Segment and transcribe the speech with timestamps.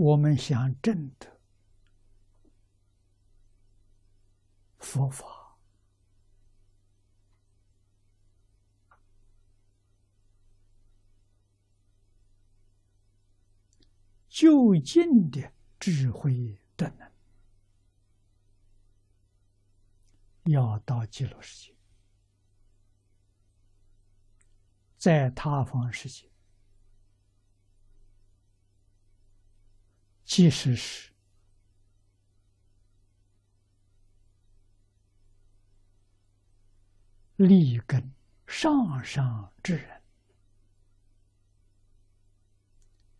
[0.00, 1.38] 我们想证得
[4.78, 5.58] 佛法，
[14.30, 17.12] 究竟的智慧德能，
[20.44, 21.76] 要到极乐世界，
[24.96, 26.29] 在他方世界。
[30.30, 31.10] 即使是
[37.34, 38.14] 立根
[38.46, 40.02] 上上之人，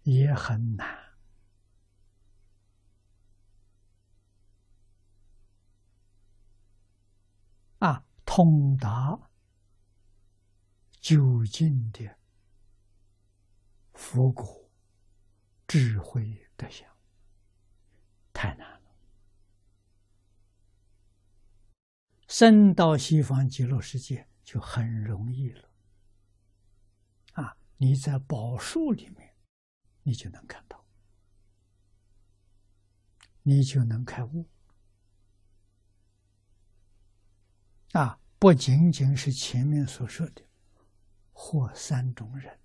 [0.02, 0.86] 也很难
[7.80, 8.04] 啊！
[8.24, 9.18] 通达
[11.00, 12.08] 究竟的
[13.94, 14.70] 佛果
[15.66, 16.88] 智慧德相。
[18.32, 18.94] 太难了，
[22.30, 25.68] 生到西方极乐世界就很容易了。
[27.32, 29.34] 啊，你在宝树里面，
[30.04, 30.86] 你就能看到，
[33.42, 34.48] 你就能开悟。
[37.94, 40.40] 啊，不仅仅是前面所说的，
[41.32, 42.60] 或三种人。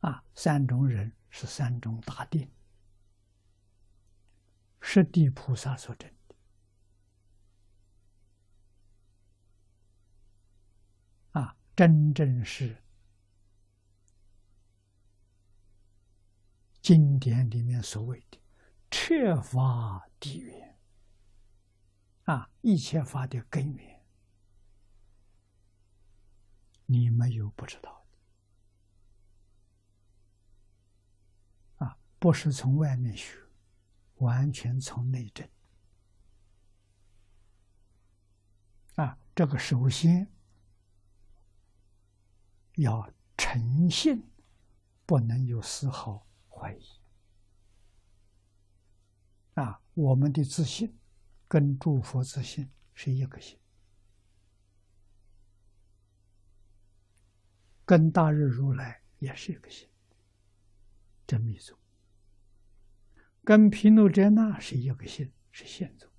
[0.00, 2.50] 啊，三种人是三种大定。
[4.80, 6.12] 是地菩萨所证
[11.76, 12.82] 真正是
[16.80, 18.38] 经典里面所谓的
[18.90, 20.78] “彻法地源”
[22.24, 24.04] 啊，一切法的根源，
[26.86, 28.06] 你没有不知道
[31.78, 33.42] 的啊，不是从外面学。
[34.18, 35.46] 完全从内证
[38.94, 39.18] 啊！
[39.34, 40.32] 这个首先
[42.76, 44.22] 要诚信，
[45.06, 46.84] 不能有丝毫怀疑
[49.54, 49.80] 啊！
[49.94, 50.98] 我们的自信
[51.46, 53.56] 跟诸佛自信是一个心，
[57.84, 59.88] 跟大日如来也是一个心，
[61.26, 61.78] 真密宗。
[63.44, 66.10] 跟毗卢遮那是一个姓，是现宗。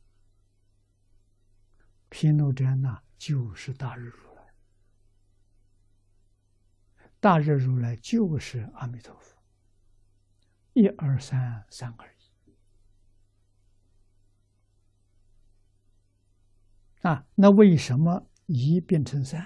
[2.07, 4.24] 毗卢遮那就是大日如
[7.25, 9.35] 大日如来就是阿弥陀佛。
[10.73, 12.53] 一二三，三二一。
[17.01, 19.43] 啊，那为什么一变成三？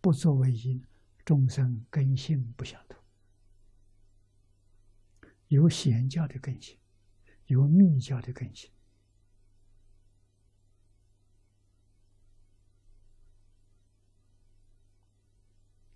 [0.00, 0.84] 不作为一，
[1.24, 3.00] 众生根性不相同。
[5.46, 6.76] 有显教的根性，
[7.46, 8.68] 有密教的根性，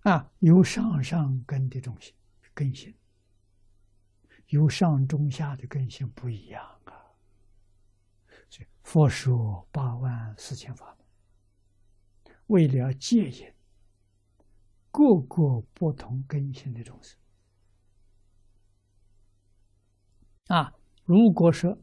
[0.05, 2.15] 啊，有上上根的东西
[2.53, 2.95] 根性，
[4.49, 6.93] 有上中下的根性不一样啊。
[8.51, 13.51] 所以佛说八万四千法门，为了戒引
[14.91, 17.19] 各个不同根性的众生。
[20.49, 20.71] 啊，
[21.05, 21.79] 如果说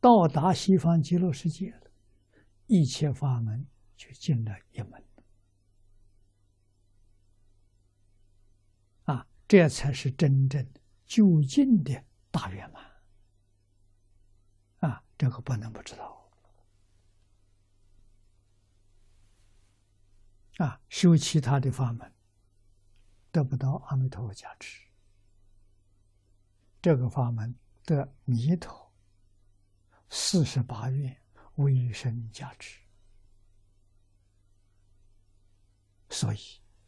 [0.00, 1.90] 到达西方极乐世界了，
[2.66, 3.66] 一切法门
[3.96, 5.02] 就进了一门，
[9.46, 10.66] 这才是真正
[11.06, 12.84] 究竟的大圆满。
[14.80, 16.30] 啊，这个不能不知道。
[20.58, 22.12] 啊，修其他的法门
[23.30, 24.86] 得不到阿弥陀佛加持，
[26.80, 27.54] 这个法门。
[27.86, 28.90] 的弥陀
[30.08, 31.14] 四十八愿
[31.56, 32.80] 为生加持，
[36.08, 36.38] 所以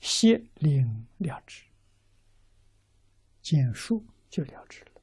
[0.00, 1.66] 歇令了之，
[3.46, 4.95] 见数就了之了。